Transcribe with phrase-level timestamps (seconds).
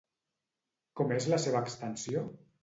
[1.01, 2.25] Com és la seva extensió?